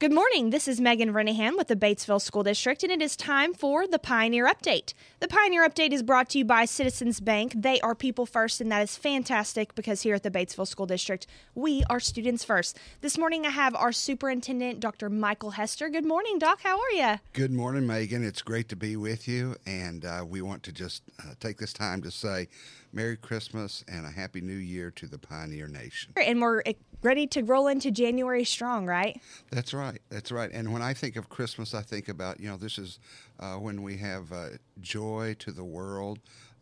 Good 0.00 0.12
morning. 0.12 0.50
This 0.50 0.68
is 0.68 0.80
Megan 0.80 1.12
Renihan 1.12 1.56
with 1.56 1.66
the 1.66 1.74
Batesville 1.74 2.22
School 2.22 2.44
District, 2.44 2.84
and 2.84 2.92
it 2.92 3.02
is 3.02 3.16
time 3.16 3.52
for 3.52 3.84
the 3.84 3.98
Pioneer 3.98 4.46
Update. 4.46 4.94
The 5.18 5.26
Pioneer 5.26 5.68
Update 5.68 5.90
is 5.90 6.04
brought 6.04 6.28
to 6.30 6.38
you 6.38 6.44
by 6.44 6.66
Citizens 6.66 7.18
Bank. 7.18 7.52
They 7.56 7.80
are 7.80 7.96
people 7.96 8.24
first, 8.24 8.60
and 8.60 8.70
that 8.70 8.80
is 8.80 8.96
fantastic 8.96 9.74
because 9.74 10.02
here 10.02 10.14
at 10.14 10.22
the 10.22 10.30
Batesville 10.30 10.68
School 10.68 10.86
District, 10.86 11.26
we 11.56 11.82
are 11.90 11.98
students 11.98 12.44
first. 12.44 12.78
This 13.00 13.18
morning, 13.18 13.44
I 13.44 13.50
have 13.50 13.74
our 13.74 13.90
superintendent, 13.90 14.78
Dr. 14.78 15.10
Michael 15.10 15.50
Hester. 15.50 15.88
Good 15.88 16.06
morning, 16.06 16.38
Doc. 16.38 16.60
How 16.62 16.78
are 16.78 16.92
you? 16.92 17.18
Good 17.32 17.50
morning, 17.50 17.84
Megan. 17.84 18.22
It's 18.22 18.42
great 18.42 18.68
to 18.68 18.76
be 18.76 18.94
with 18.94 19.26
you, 19.26 19.56
and 19.66 20.04
uh, 20.04 20.24
we 20.24 20.42
want 20.42 20.62
to 20.62 20.72
just 20.72 21.02
uh, 21.18 21.34
take 21.40 21.58
this 21.58 21.72
time 21.72 22.02
to 22.02 22.12
say 22.12 22.46
Merry 22.92 23.16
Christmas 23.16 23.84
and 23.88 24.06
a 24.06 24.10
Happy 24.10 24.42
New 24.42 24.52
Year 24.52 24.92
to 24.92 25.08
the 25.08 25.18
Pioneer 25.18 25.66
Nation. 25.66 26.12
And 26.16 26.40
we're 26.40 26.62
ready 27.02 27.26
to 27.28 27.42
roll 27.42 27.66
into 27.68 27.90
January 27.90 28.44
strong, 28.44 28.86
right? 28.86 29.20
That's 29.50 29.74
right. 29.74 29.87
That's 30.10 30.32
right. 30.32 30.50
And 30.52 30.72
when 30.72 30.82
I 30.82 30.94
think 30.94 31.16
of 31.16 31.28
Christmas, 31.28 31.74
I 31.74 31.82
think 31.82 32.08
about, 32.08 32.40
you 32.40 32.48
know, 32.48 32.56
this 32.56 32.78
is 32.78 32.98
uh, 33.40 33.54
when 33.54 33.82
we 33.82 33.96
have 33.98 34.32
uh, 34.32 34.48
joy 34.80 35.36
to 35.40 35.52
the 35.52 35.64
world. 35.64 36.20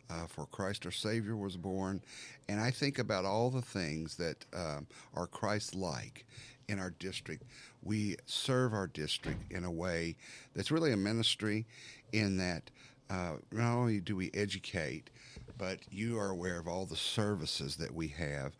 Uh, 0.09 0.25
for 0.25 0.45
Christ 0.45 0.85
our 0.85 0.91
Savior 0.93 1.35
was 1.35 1.57
born. 1.57 2.01
And 2.47 2.61
I 2.61 2.71
think 2.71 2.97
about 2.97 3.25
all 3.25 3.49
the 3.49 3.61
things 3.61 4.15
that 4.15 4.45
um, 4.55 4.87
are 5.13 5.27
Christ 5.27 5.75
like 5.75 6.25
in 6.69 6.79
our 6.79 6.91
district. 6.91 7.43
We 7.83 8.15
serve 8.25 8.73
our 8.73 8.87
district 8.87 9.51
in 9.51 9.63
a 9.63 9.71
way 9.71 10.15
that's 10.55 10.71
really 10.71 10.93
a 10.93 10.97
ministry, 10.97 11.65
in 12.11 12.37
that 12.37 12.69
uh, 13.09 13.33
not 13.51 13.75
only 13.75 13.99
do 13.99 14.15
we 14.15 14.31
educate, 14.33 15.09
but 15.57 15.79
you 15.89 16.17
are 16.19 16.29
aware 16.29 16.59
of 16.59 16.67
all 16.67 16.85
the 16.85 16.95
services 16.95 17.77
that 17.77 17.93
we 17.93 18.09
have 18.09 18.53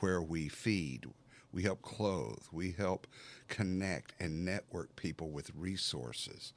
where 0.00 0.22
we 0.22 0.48
feed, 0.48 1.06
we 1.52 1.62
help 1.62 1.82
clothe, 1.82 2.42
we 2.52 2.72
help 2.72 3.06
connect 3.48 4.14
and 4.20 4.44
network 4.44 4.94
people 4.96 5.30
with 5.30 5.50
resources. 5.56 6.52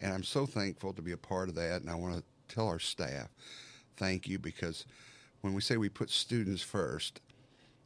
And 0.00 0.12
I'm 0.12 0.24
so 0.24 0.46
thankful 0.46 0.92
to 0.94 1.02
be 1.02 1.12
a 1.12 1.16
part 1.16 1.48
of 1.48 1.54
that. 1.54 1.80
And 1.80 1.90
I 1.90 1.94
want 1.94 2.16
to 2.16 2.54
tell 2.54 2.68
our 2.68 2.80
staff 2.80 3.28
thank 3.96 4.28
you 4.28 4.38
because 4.38 4.84
when 5.42 5.54
we 5.54 5.60
say 5.60 5.76
we 5.76 5.88
put 5.88 6.10
students 6.10 6.62
first, 6.62 7.20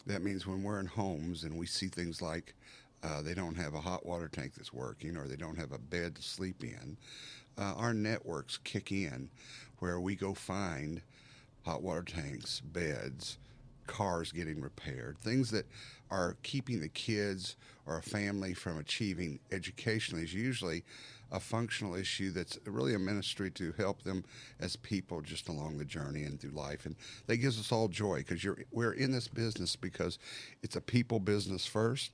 that 0.07 0.23
means 0.23 0.47
when 0.47 0.63
we're 0.63 0.81
in 0.81 0.87
homes 0.87 1.45
and 1.45 1.59
we 1.59 1.67
see 1.67 1.89
things 1.89 2.23
like 2.23 2.55
uh, 3.03 3.21
they 3.23 3.35
don't 3.35 3.57
have 3.57 3.75
a 3.75 3.81
hot 3.81 4.07
water 4.07 4.29
tank 4.29 4.55
that's 4.55 4.73
working 4.73 5.17
or 5.17 5.27
they 5.27 5.37
don't 5.37 5.59
have 5.59 5.73
a 5.73 5.79
bed 5.79 6.15
to 6.17 6.23
sleep 6.23 6.65
in, 6.65 6.97
uh, 7.59 7.75
our 7.77 7.93
networks 7.93 8.59
kick 8.59 8.93
in 8.93 9.29
where 9.79 10.01
we 10.01 10.15
go 10.15 10.33
find 10.33 11.03
hot 11.65 11.83
water 11.83 12.03
tanks, 12.03 12.61
beds, 12.61 13.39
cars 13.87 14.33
getting 14.33 14.61
repaired, 14.61 15.19
things 15.19 15.51
that 15.51 15.67
are 16.11 16.37
keeping 16.43 16.81
the 16.81 16.89
kids 16.89 17.57
or 17.87 17.99
a 17.99 18.03
family 18.03 18.55
from 18.55 18.79
achieving 18.79 19.39
educationally 19.53 20.25
is 20.25 20.35
usually 20.35 20.85
a 21.33 21.41
functional 21.41 21.97
issue 21.97 22.31
that's 22.31 22.59
really 22.67 22.95
a 22.95 22.99
ministry 22.99 23.51
to 23.51 23.73
help 23.77 24.03
them 24.03 24.25
as 24.61 24.77
people 24.77 25.21
just 25.21 25.49
along 25.49 25.77
the 25.77 25.85
journey 25.85 26.23
and 26.23 26.41
through 26.41 26.53
life. 26.53 26.87
And 26.87 26.95
that 27.27 27.39
gives 27.39 27.59
us 27.59 27.73
all 27.73 27.89
joy 27.89 28.19
because 28.19 28.47
we're 28.71 28.93
in 28.93 29.11
this 29.11 29.27
business 29.27 29.75
because 29.75 30.19
it's 30.63 30.77
a 30.77 30.81
people 30.81 31.19
business 31.19 31.67
first, 31.67 32.13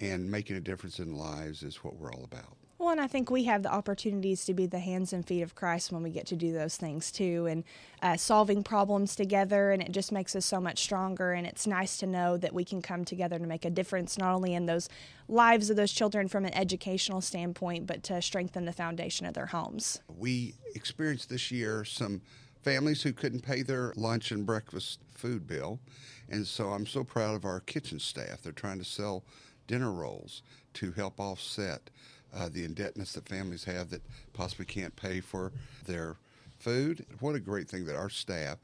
and 0.00 0.30
making 0.30 0.56
a 0.56 0.60
difference 0.60 0.98
in 0.98 1.16
lives 1.16 1.62
is 1.62 1.84
what 1.84 1.96
we're 1.96 2.12
all 2.12 2.24
about. 2.24 2.56
Well, 2.84 2.92
and 2.92 3.00
I 3.00 3.06
think 3.06 3.30
we 3.30 3.44
have 3.44 3.62
the 3.62 3.72
opportunities 3.72 4.44
to 4.44 4.52
be 4.52 4.66
the 4.66 4.78
hands 4.78 5.14
and 5.14 5.26
feet 5.26 5.40
of 5.40 5.54
Christ 5.54 5.90
when 5.90 6.02
we 6.02 6.10
get 6.10 6.26
to 6.26 6.36
do 6.36 6.52
those 6.52 6.76
things 6.76 7.10
too, 7.10 7.46
and 7.46 7.64
uh, 8.02 8.18
solving 8.18 8.62
problems 8.62 9.16
together, 9.16 9.70
and 9.70 9.80
it 9.80 9.90
just 9.90 10.12
makes 10.12 10.36
us 10.36 10.44
so 10.44 10.60
much 10.60 10.82
stronger. 10.82 11.32
And 11.32 11.46
it's 11.46 11.66
nice 11.66 11.96
to 12.00 12.06
know 12.06 12.36
that 12.36 12.52
we 12.52 12.62
can 12.62 12.82
come 12.82 13.06
together 13.06 13.38
to 13.38 13.46
make 13.46 13.64
a 13.64 13.70
difference, 13.70 14.18
not 14.18 14.34
only 14.34 14.52
in 14.52 14.66
those 14.66 14.90
lives 15.28 15.70
of 15.70 15.76
those 15.76 15.92
children 15.92 16.28
from 16.28 16.44
an 16.44 16.52
educational 16.52 17.22
standpoint, 17.22 17.86
but 17.86 18.02
to 18.02 18.20
strengthen 18.20 18.66
the 18.66 18.72
foundation 18.74 19.24
of 19.24 19.32
their 19.32 19.46
homes. 19.46 20.02
We 20.18 20.52
experienced 20.74 21.30
this 21.30 21.50
year 21.50 21.86
some 21.86 22.20
families 22.64 23.00
who 23.00 23.14
couldn't 23.14 23.40
pay 23.40 23.62
their 23.62 23.94
lunch 23.96 24.30
and 24.30 24.44
breakfast 24.44 25.00
food 25.14 25.46
bill, 25.46 25.80
and 26.28 26.46
so 26.46 26.68
I'm 26.68 26.84
so 26.84 27.02
proud 27.02 27.34
of 27.34 27.46
our 27.46 27.60
kitchen 27.60 27.98
staff. 27.98 28.42
They're 28.42 28.52
trying 28.52 28.78
to 28.78 28.84
sell 28.84 29.24
dinner 29.66 29.90
rolls 29.90 30.42
to 30.74 30.92
help 30.92 31.18
offset 31.18 31.88
uh, 32.36 32.48
the 32.48 32.64
indebtedness 32.64 33.12
that 33.12 33.28
families 33.28 33.64
have 33.64 33.90
that 33.90 34.02
possibly 34.32 34.64
can't 34.64 34.94
pay 34.96 35.20
for 35.20 35.52
their 35.86 36.16
food. 36.58 37.06
What 37.20 37.34
a 37.34 37.40
great 37.40 37.68
thing 37.68 37.84
that 37.86 37.96
our 37.96 38.10
staff, 38.10 38.58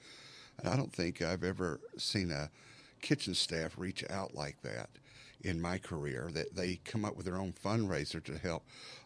and 0.58 0.68
I 0.68 0.76
don't 0.76 0.92
think 0.92 1.22
I've 1.22 1.44
ever 1.44 1.80
seen 1.96 2.30
a 2.30 2.50
kitchen 3.00 3.34
staff 3.34 3.74
reach 3.76 4.04
out 4.10 4.34
like 4.34 4.60
that 4.62 4.90
in 5.42 5.60
my 5.60 5.78
career, 5.78 6.30
that 6.34 6.54
they 6.54 6.80
come 6.84 7.04
up 7.04 7.16
with 7.16 7.26
their 7.26 7.38
own 7.38 7.52
fundraiser 7.64 8.22
to 8.24 8.36
help 8.38 8.64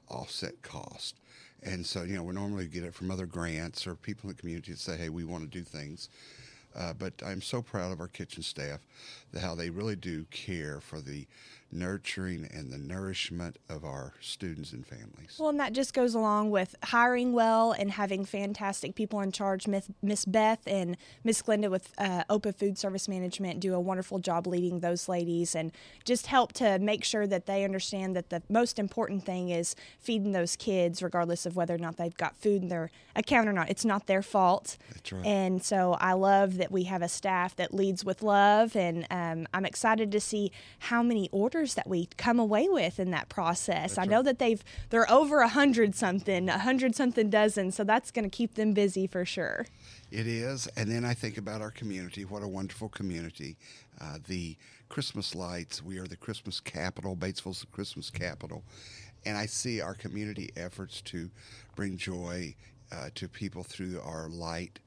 offset 0.08 0.62
cost. 0.62 1.16
And 1.62 1.84
so, 1.86 2.02
you 2.02 2.14
know, 2.14 2.22
we 2.22 2.34
normally 2.34 2.66
get 2.66 2.84
it 2.84 2.94
from 2.94 3.10
other 3.10 3.26
grants 3.26 3.86
or 3.86 3.94
people 3.94 4.28
in 4.28 4.36
the 4.36 4.40
community 4.40 4.72
that 4.72 4.80
say, 4.80 4.96
hey, 4.96 5.08
we 5.08 5.24
want 5.24 5.44
to 5.44 5.58
do 5.58 5.64
things. 5.64 6.08
Uh, 6.76 6.92
but 6.92 7.12
I'm 7.24 7.40
so 7.40 7.62
proud 7.62 7.92
of 7.92 8.00
our 8.00 8.08
kitchen 8.08 8.42
staff, 8.42 8.80
how 9.40 9.54
they 9.54 9.70
really 9.70 9.96
do 9.96 10.24
care 10.30 10.80
for 10.80 11.00
the 11.00 11.26
nurturing 11.74 12.48
and 12.54 12.72
the 12.72 12.78
nourishment 12.78 13.58
of 13.68 13.84
our 13.84 14.14
students 14.20 14.72
and 14.72 14.86
families. 14.86 15.36
Well, 15.38 15.48
and 15.48 15.58
that 15.58 15.72
just 15.72 15.92
goes 15.92 16.14
along 16.14 16.50
with 16.50 16.76
hiring 16.84 17.32
well 17.32 17.72
and 17.72 17.90
having 17.90 18.24
fantastic 18.24 18.94
people 18.94 19.20
in 19.20 19.32
charge. 19.32 19.66
Miss 19.66 20.24
Beth 20.24 20.60
and 20.66 20.96
Miss 21.24 21.42
Glenda 21.42 21.68
with 21.68 21.92
uh, 21.98 22.22
Open 22.30 22.52
Food 22.52 22.78
Service 22.78 23.08
Management 23.08 23.58
do 23.58 23.74
a 23.74 23.80
wonderful 23.80 24.20
job 24.20 24.46
leading 24.46 24.80
those 24.80 25.08
ladies 25.08 25.54
and 25.54 25.72
just 26.04 26.28
help 26.28 26.52
to 26.54 26.78
make 26.78 27.04
sure 27.04 27.26
that 27.26 27.46
they 27.46 27.64
understand 27.64 28.14
that 28.14 28.30
the 28.30 28.42
most 28.48 28.78
important 28.78 29.24
thing 29.24 29.48
is 29.48 29.74
feeding 29.98 30.30
those 30.30 30.54
kids, 30.54 31.02
regardless 31.02 31.44
of 31.44 31.56
whether 31.56 31.74
or 31.74 31.78
not 31.78 31.96
they've 31.96 32.16
got 32.16 32.36
food 32.36 32.62
in 32.62 32.68
their 32.68 32.90
account 33.16 33.48
or 33.48 33.52
not. 33.52 33.68
It's 33.68 33.84
not 33.84 34.06
their 34.06 34.22
fault. 34.22 34.76
That's 34.92 35.12
right. 35.12 35.26
And 35.26 35.62
so 35.62 35.96
I 36.00 36.12
love 36.12 36.58
that 36.58 36.63
we 36.70 36.84
have 36.84 37.02
a 37.02 37.08
staff 37.08 37.56
that 37.56 37.74
leads 37.74 38.04
with 38.04 38.22
love, 38.22 38.76
and 38.76 39.06
um, 39.10 39.46
I'm 39.52 39.64
excited 39.64 40.12
to 40.12 40.20
see 40.20 40.52
how 40.78 41.02
many 41.02 41.28
orders 41.32 41.74
that 41.74 41.88
we 41.88 42.08
come 42.16 42.38
away 42.38 42.68
with 42.68 42.98
in 42.98 43.10
that 43.10 43.28
process. 43.28 43.94
That's 43.94 43.98
I 43.98 44.04
know 44.04 44.16
right. 44.16 44.26
that 44.26 44.38
they've 44.38 44.62
they're 44.90 45.10
over 45.10 45.40
a 45.40 45.48
hundred 45.48 45.94
something, 45.94 46.48
a 46.48 46.58
hundred 46.58 46.94
something 46.94 47.30
dozen, 47.30 47.72
so 47.72 47.84
that's 47.84 48.10
going 48.10 48.28
to 48.28 48.34
keep 48.34 48.54
them 48.54 48.72
busy 48.72 49.06
for 49.06 49.24
sure. 49.24 49.66
It 50.10 50.26
is, 50.26 50.66
and 50.76 50.90
then 50.90 51.04
I 51.04 51.14
think 51.14 51.38
about 51.38 51.60
our 51.60 51.70
community. 51.70 52.24
What 52.24 52.42
a 52.42 52.48
wonderful 52.48 52.88
community! 52.88 53.56
Uh, 54.00 54.18
the 54.26 54.56
Christmas 54.88 55.34
lights. 55.34 55.82
We 55.82 55.98
are 55.98 56.06
the 56.06 56.16
Christmas 56.16 56.60
capital. 56.60 57.16
Batesville's 57.16 57.60
the 57.60 57.66
Christmas 57.66 58.10
capital, 58.10 58.64
and 59.24 59.36
I 59.36 59.46
see 59.46 59.80
our 59.80 59.94
community 59.94 60.50
efforts 60.56 61.00
to 61.02 61.30
bring 61.74 61.96
joy 61.96 62.54
uh, 62.92 63.10
to 63.14 63.28
people 63.28 63.62
through 63.62 64.00
our 64.00 64.28
light 64.28 64.78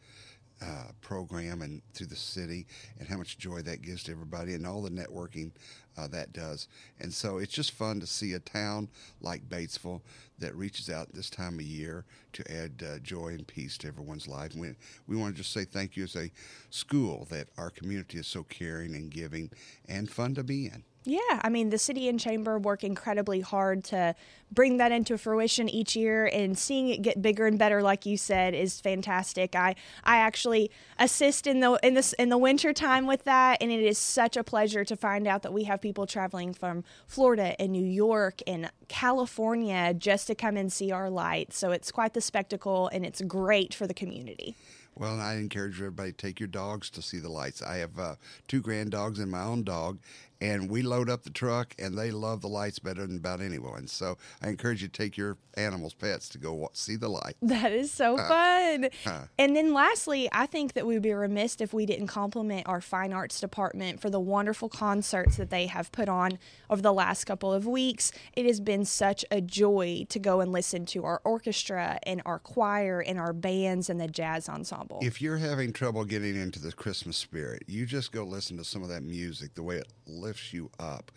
uh, 0.61 0.91
program 1.01 1.61
and 1.61 1.81
through 1.93 2.07
the 2.07 2.15
city 2.15 2.65
and 2.99 3.07
how 3.07 3.17
much 3.17 3.37
joy 3.37 3.61
that 3.61 3.81
gives 3.81 4.03
to 4.03 4.11
everybody 4.11 4.53
and 4.53 4.65
all 4.65 4.81
the 4.81 4.89
networking 4.89 5.51
uh, 5.97 6.07
that 6.07 6.33
does. 6.33 6.67
And 6.99 7.13
so 7.13 7.37
it's 7.37 7.53
just 7.53 7.71
fun 7.71 7.99
to 7.99 8.07
see 8.07 8.33
a 8.33 8.39
town 8.39 8.89
like 9.21 9.49
Batesville 9.49 10.01
that 10.39 10.55
reaches 10.55 10.89
out 10.89 11.13
this 11.13 11.29
time 11.29 11.55
of 11.55 11.65
year 11.65 12.05
to 12.33 12.51
add 12.51 12.83
uh, 12.85 12.99
joy 12.99 13.29
and 13.29 13.47
peace 13.47 13.77
to 13.79 13.87
everyone's 13.87 14.27
life. 14.27 14.51
And 14.53 14.61
we, 14.61 14.75
we 15.07 15.15
want 15.15 15.35
to 15.35 15.41
just 15.41 15.51
say 15.51 15.65
thank 15.65 15.97
you 15.97 16.03
as 16.03 16.15
a 16.15 16.31
school 16.69 17.27
that 17.31 17.47
our 17.57 17.69
community 17.69 18.19
is 18.19 18.27
so 18.27 18.43
caring 18.43 18.95
and 18.95 19.09
giving 19.09 19.49
and 19.87 20.09
fun 20.09 20.35
to 20.35 20.43
be 20.43 20.65
in. 20.65 20.83
Yeah, 21.07 21.39
I 21.41 21.47
mean, 21.47 21.69
the 21.69 21.77
city 21.77 22.09
and 22.09 22.19
chamber 22.19 22.59
work 22.59 22.83
incredibly 22.83 23.39
hard 23.39 23.85
to 23.85 24.13
bring 24.51 24.75
that 24.75 24.91
into 24.91 25.17
fruition 25.17 25.69
each 25.69 25.95
year, 25.95 26.29
and 26.33 26.57
seeing 26.59 26.89
it 26.89 27.01
get 27.01 27.21
bigger 27.21 27.47
and 27.47 27.57
better, 27.57 27.81
like 27.81 28.05
you 28.05 28.17
said, 28.17 28.53
is 28.53 28.81
fantastic. 28.81 29.55
I 29.55 29.75
I 30.03 30.17
actually 30.17 30.69
assist 30.99 31.47
in 31.47 31.61
the 31.61 31.79
in 31.81 31.93
this 31.93 32.11
in 32.11 32.27
the 32.27 32.37
winter 32.37 32.73
time 32.73 33.07
with 33.07 33.23
that, 33.23 33.59
and 33.61 33.71
it 33.71 33.85
is 33.85 33.97
such 33.97 34.35
a 34.35 34.43
pleasure 34.43 34.83
to 34.83 34.97
find 34.97 35.27
out 35.27 35.43
that 35.43 35.53
we 35.53 35.63
have 35.63 35.79
people 35.87 36.05
traveling 36.05 36.53
from 36.53 36.83
Florida 37.07 37.55
and 37.61 37.71
New 37.71 37.85
York 37.85 38.41
and 38.45 38.69
California 38.89 39.93
just 39.93 40.27
to 40.27 40.35
come 40.35 40.57
and 40.57 40.71
see 40.71 40.91
our 40.91 41.09
lights. 41.09 41.57
So 41.57 41.71
it's 41.71 41.91
quite 41.93 42.13
the 42.13 42.19
spectacle, 42.19 42.89
and 42.89 43.05
it's 43.05 43.21
great 43.21 43.73
for 43.73 43.87
the 43.87 43.93
community. 43.93 44.53
Well, 44.95 45.17
I 45.17 45.35
encourage 45.35 45.75
everybody 45.75 46.11
to 46.11 46.17
take 46.17 46.41
your 46.41 46.47
dogs 46.47 46.89
to 46.89 47.01
see 47.01 47.19
the 47.19 47.29
lights. 47.29 47.61
I 47.61 47.77
have 47.77 47.97
uh, 47.97 48.15
two 48.49 48.61
grand 48.61 48.91
dogs 48.91 49.19
and 49.19 49.31
my 49.31 49.43
own 49.43 49.63
dog, 49.63 49.99
and 50.41 50.69
we 50.69 50.81
load 50.81 51.09
up 51.09 51.23
the 51.23 51.29
truck, 51.29 51.75
and 51.79 51.97
they 51.97 52.11
love 52.11 52.41
the 52.41 52.49
lights 52.49 52.79
better 52.79 53.05
than 53.05 53.17
about 53.17 53.41
anyone. 53.41 53.87
So 53.87 54.17
I 54.41 54.49
encourage 54.49 54.81
you 54.81 54.87
to 54.87 54.93
take 54.93 55.17
your 55.17 55.37
animals, 55.55 55.93
pets, 55.93 56.29
to 56.29 56.37
go 56.37 56.69
see 56.73 56.95
the 56.95 57.09
light. 57.09 57.35
That 57.41 57.71
is 57.71 57.91
so 57.91 58.17
uh, 58.17 58.27
fun. 58.27 58.89
Uh, 59.05 59.25
and 59.37 59.55
then 59.55 59.73
lastly, 59.73 60.29
I 60.31 60.45
think 60.45 60.73
that 60.73 60.85
we 60.85 60.93
would 60.93 61.03
be 61.03 61.13
remiss 61.13 61.57
if 61.59 61.73
we 61.73 61.85
didn't 61.85 62.07
compliment 62.07 62.67
our 62.67 62.81
fine 62.81 63.13
arts 63.13 63.39
department 63.39 63.99
for 63.99 64.09
the 64.09 64.19
wonderful 64.19 64.69
concerts 64.69 65.37
that 65.37 65.49
they 65.49 65.67
have 65.67 65.91
put 65.91 66.09
on 66.09 66.37
over 66.69 66.81
the 66.81 66.93
last 66.93 67.25
couple 67.25 67.51
of 67.53 67.65
weeks. 67.65 68.11
It 68.33 68.45
has 68.45 68.59
been 68.59 68.85
such 68.85 69.25
a 69.31 69.41
joy 69.41 70.05
to 70.09 70.19
go 70.19 70.41
and 70.41 70.51
listen 70.51 70.85
to 70.87 71.05
our 71.05 71.21
orchestra 71.23 71.99
and 72.03 72.21
our 72.25 72.39
choir 72.39 73.01
and 73.01 73.19
our 73.19 73.33
bands 73.33 73.89
and 73.89 73.99
the 73.99 74.07
jazz 74.07 74.47
ensemble. 74.49 74.99
If 75.01 75.21
you're 75.21 75.37
having 75.37 75.73
trouble 75.73 76.05
getting 76.05 76.35
into 76.35 76.59
the 76.59 76.71
Christmas 76.71 77.17
spirit, 77.17 77.63
you 77.67 77.85
just 77.85 78.11
go 78.11 78.23
listen 78.23 78.57
to 78.57 78.63
some 78.63 78.83
of 78.83 78.89
that 78.89 79.03
music, 79.03 79.55
the 79.55 79.63
way 79.63 79.77
it 79.77 79.87
lifts 80.27 80.51
you 80.53 80.69
up, 80.79 81.11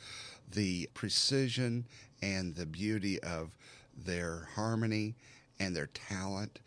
the 0.53 0.89
precision 0.95 1.85
and 2.23 2.55
the 2.55 2.67
beauty 2.67 3.21
of 3.23 3.57
their 3.97 4.49
harmony 4.55 5.15
and 5.59 5.75
their 5.75 5.89
talent. 5.89 6.61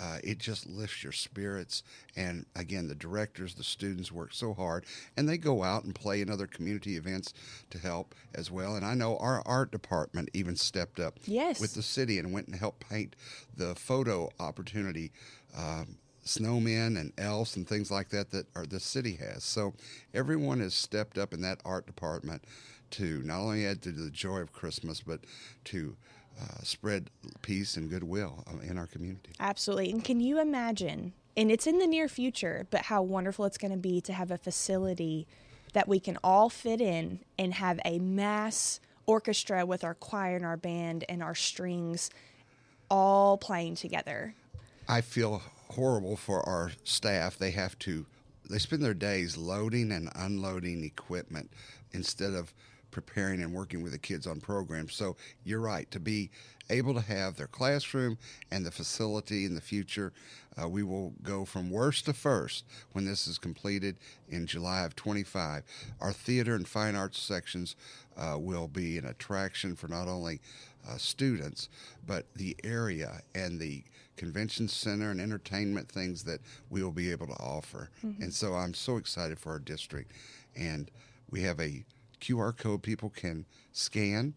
Uh, 0.00 0.18
it 0.22 0.38
just 0.38 0.68
lifts 0.68 1.02
your 1.02 1.10
spirits. 1.12 1.82
And 2.14 2.46
again, 2.54 2.86
the 2.86 2.94
directors, 2.94 3.54
the 3.54 3.64
students 3.64 4.12
work 4.12 4.32
so 4.32 4.54
hard, 4.54 4.86
and 5.16 5.28
they 5.28 5.36
go 5.38 5.64
out 5.64 5.82
and 5.82 5.92
play 5.92 6.20
in 6.20 6.30
other 6.30 6.46
community 6.46 6.96
events 6.96 7.34
to 7.70 7.78
help 7.78 8.14
as 8.32 8.48
well. 8.48 8.76
And 8.76 8.86
I 8.86 8.94
know 8.94 9.16
our 9.18 9.42
art 9.44 9.72
department 9.72 10.28
even 10.34 10.54
stepped 10.54 11.00
up 11.00 11.18
Yes. 11.26 11.60
with 11.60 11.74
the 11.74 11.82
city 11.82 12.20
and 12.20 12.32
went 12.32 12.46
and 12.46 12.54
helped 12.56 12.88
paint 12.88 13.16
the 13.56 13.74
photo 13.74 14.30
opportunity. 14.38 15.10
Um, 15.56 15.96
snowmen 16.28 16.98
and 16.98 17.12
elves 17.18 17.56
and 17.56 17.66
things 17.66 17.90
like 17.90 18.10
that 18.10 18.30
that 18.30 18.46
are 18.54 18.66
the 18.66 18.80
city 18.80 19.16
has. 19.16 19.44
So 19.44 19.74
everyone 20.14 20.60
has 20.60 20.74
stepped 20.74 21.18
up 21.18 21.32
in 21.32 21.40
that 21.42 21.60
art 21.64 21.86
department 21.86 22.44
to 22.90 23.22
not 23.24 23.40
only 23.40 23.66
add 23.66 23.82
to 23.82 23.92
the 23.92 24.10
joy 24.10 24.38
of 24.38 24.52
Christmas, 24.52 25.00
but 25.00 25.20
to 25.64 25.96
uh, 26.40 26.62
spread 26.62 27.10
peace 27.42 27.76
and 27.76 27.90
goodwill 27.90 28.44
uh, 28.46 28.58
in 28.60 28.78
our 28.78 28.86
community. 28.86 29.32
Absolutely. 29.40 29.90
And 29.90 30.04
can 30.04 30.20
you 30.20 30.40
imagine, 30.40 31.12
and 31.36 31.50
it's 31.50 31.66
in 31.66 31.78
the 31.78 31.86
near 31.86 32.08
future, 32.08 32.66
but 32.70 32.82
how 32.82 33.02
wonderful 33.02 33.44
it's 33.44 33.58
going 33.58 33.72
to 33.72 33.78
be 33.78 34.00
to 34.02 34.12
have 34.12 34.30
a 34.30 34.38
facility 34.38 35.26
that 35.72 35.88
we 35.88 36.00
can 36.00 36.16
all 36.22 36.48
fit 36.48 36.80
in 36.80 37.20
and 37.38 37.54
have 37.54 37.80
a 37.84 37.98
mass 37.98 38.80
orchestra 39.06 39.66
with 39.66 39.84
our 39.84 39.94
choir 39.94 40.36
and 40.36 40.44
our 40.44 40.56
band 40.56 41.04
and 41.08 41.22
our 41.22 41.34
strings 41.34 42.10
all 42.90 43.36
playing 43.36 43.74
together. 43.74 44.34
I 44.88 45.00
feel 45.00 45.42
horrible 45.70 46.16
for 46.16 46.46
our 46.48 46.72
staff. 46.84 47.38
They 47.38 47.50
have 47.52 47.78
to, 47.80 48.06
they 48.48 48.58
spend 48.58 48.82
their 48.82 48.94
days 48.94 49.36
loading 49.36 49.92
and 49.92 50.10
unloading 50.14 50.84
equipment 50.84 51.50
instead 51.92 52.34
of 52.34 52.52
preparing 52.90 53.42
and 53.42 53.52
working 53.52 53.82
with 53.82 53.92
the 53.92 53.98
kids 53.98 54.26
on 54.26 54.40
programs. 54.40 54.94
So 54.94 55.16
you're 55.44 55.60
right, 55.60 55.90
to 55.90 56.00
be 56.00 56.30
able 56.70 56.94
to 56.94 57.00
have 57.00 57.36
their 57.36 57.46
classroom 57.46 58.18
and 58.50 58.64
the 58.64 58.70
facility 58.70 59.44
in 59.44 59.54
the 59.54 59.60
future, 59.60 60.12
uh, 60.60 60.68
we 60.68 60.82
will 60.82 61.14
go 61.22 61.44
from 61.44 61.70
worst 61.70 62.06
to 62.06 62.12
first 62.12 62.64
when 62.92 63.04
this 63.04 63.26
is 63.26 63.38
completed 63.38 63.96
in 64.28 64.46
July 64.46 64.84
of 64.84 64.96
25. 64.96 65.62
Our 66.00 66.12
theater 66.12 66.54
and 66.54 66.66
fine 66.66 66.96
arts 66.96 67.18
sections 67.20 67.76
uh, 68.16 68.36
will 68.38 68.68
be 68.68 68.98
an 68.98 69.06
attraction 69.06 69.76
for 69.76 69.88
not 69.88 70.08
only 70.08 70.40
uh, 70.88 70.96
students, 70.96 71.68
but 72.06 72.26
the 72.34 72.56
area 72.64 73.20
and 73.34 73.60
the 73.60 73.84
convention 74.16 74.66
center 74.66 75.10
and 75.10 75.20
entertainment 75.20 75.88
things 75.88 76.24
that 76.24 76.40
we 76.70 76.82
will 76.82 76.90
be 76.90 77.10
able 77.10 77.26
to 77.26 77.34
offer. 77.34 77.90
And 78.20 78.34
so 78.34 78.54
I'm 78.54 78.74
so 78.74 78.96
excited 78.96 79.38
for 79.38 79.52
our 79.52 79.58
district. 79.60 80.12
And 80.56 80.90
we 81.30 81.42
have 81.42 81.60
a 81.60 81.84
QR 82.20 82.56
code 82.56 82.82
people 82.82 83.10
can 83.10 83.44
scan 83.72 84.34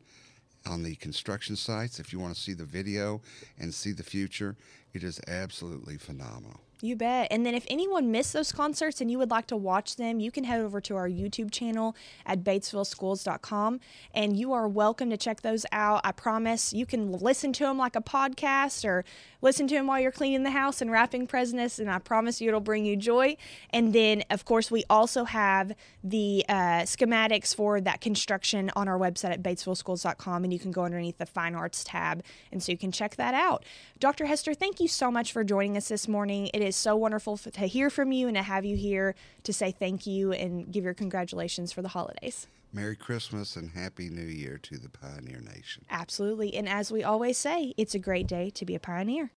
on 0.66 0.84
the 0.84 0.96
construction 0.96 1.56
sites 1.56 2.00
if 2.00 2.14
you 2.14 2.20
want 2.20 2.36
to 2.36 2.40
see 2.40 2.54
the 2.54 2.66
video 2.66 3.22
and 3.60 3.74
see 3.74 3.92
the 3.92 4.04
future. 4.04 4.56
It 4.94 5.04
is 5.04 5.20
absolutely 5.28 5.98
phenomenal. 5.98 6.60
You 6.84 6.96
bet. 6.96 7.28
And 7.30 7.46
then 7.46 7.54
if 7.54 7.64
anyone 7.70 8.12
missed 8.12 8.34
those 8.34 8.52
concerts 8.52 9.02
and 9.02 9.12
you 9.12 9.20
would 9.20 9.30
like 9.30 9.46
to 9.48 9.56
watch 9.56 9.98
them, 9.98 10.20
you 10.20 10.32
can 10.32 10.46
head 10.46 10.62
over 10.62 10.82
to 10.82 10.96
our 10.96 11.08
YouTube 11.08 11.52
channel 11.52 11.96
at 12.26 12.44
batesvilleschools.com 12.44 13.80
and 14.16 14.36
you 14.36 14.52
are 14.54 14.68
welcome 14.68 15.12
to 15.12 15.18
check 15.18 15.42
those 15.42 15.64
out. 15.72 16.02
I 16.04 16.12
promise 16.12 16.74
you 16.74 16.88
can 16.88 17.12
listen 17.12 17.54
to 17.54 17.66
them 17.66 17.78
like 17.78 17.96
a 17.96 18.02
podcast 18.02 18.84
or 18.84 19.06
listen 19.44 19.68
to 19.68 19.76
them 19.76 19.86
while 19.86 20.00
you're 20.00 20.12
cleaning 20.12 20.42
the 20.42 20.52
house 20.52 20.82
and 20.82 20.92
wrapping 20.92 21.28
presents 21.28 21.78
and 21.78 21.90
I 21.90 22.00
promise 22.00 22.42
you 22.42 22.48
it'll 22.48 22.60
bring 22.60 22.84
you 22.84 22.96
joy. 22.96 23.38
And 23.70 23.94
then 23.94 24.24
of 24.32 24.46
course 24.46 24.72
we 24.72 24.84
also 24.90 25.26
have 25.26 25.74
the 26.04 26.44
uh, 26.50 26.82
schematics 26.82 27.56
for 27.56 27.80
that 27.80 28.02
construction 28.02 28.72
on 28.76 28.88
our 28.88 28.98
website 28.98 29.34
at 29.34 29.44
batesvilleschools.com 29.44 30.44
and 30.44 30.52
you 30.52 30.58
can 30.58 30.72
go 30.72 30.84
underneath 30.84 31.20
the 31.20 31.28
fine 31.28 31.54
arts 31.54 31.84
tab 31.84 32.24
and 32.52 32.64
so 32.64 32.72
you 32.72 32.78
can 32.78 32.92
check 32.92 33.18
that 33.18 33.36
out. 33.36 33.64
Dr. 34.00 34.26
Hester, 34.26 34.56
thank 34.56 34.80
you 34.80 34.88
so 34.88 35.12
much 35.12 35.32
for 35.32 35.44
joining 35.44 35.78
us 35.78 35.90
this 35.90 36.08
morning. 36.08 36.50
It 36.56 36.62
is 36.72 36.76
so 36.78 36.96
wonderful 36.96 37.34
f- 37.34 37.52
to 37.52 37.68
hear 37.68 37.90
from 37.90 38.14
you 38.14 38.28
and 38.28 38.38
to 38.38 38.44
have 38.44 38.64
you 38.64 38.78
here 38.78 39.14
to 39.44 39.52
say 39.52 39.72
thank 39.72 40.08
you 40.08 40.32
and 40.32 40.72
give 40.72 40.86
your 40.86 40.94
congratulations 40.94 41.74
for 41.74 41.82
the 41.82 41.90
holidays. 41.90 42.48
Merry 42.74 42.96
Christmas 42.96 43.58
and 43.58 43.70
Happy 43.72 44.10
New 44.10 44.26
Year 44.26 44.58
to 44.64 44.78
the 44.78 44.88
Pioneer 44.88 45.42
Nation. 45.42 45.84
Absolutely. 45.90 46.56
And 46.56 46.70
as 46.70 46.90
we 46.90 47.04
always 47.04 47.38
say, 47.38 47.74
it's 47.76 47.94
a 47.94 48.00
great 48.00 48.26
day 48.26 48.50
to 48.52 48.66
be 48.66 48.74
a 48.76 48.80
pioneer. 48.80 49.30